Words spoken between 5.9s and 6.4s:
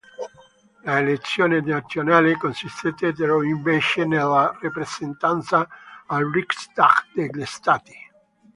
al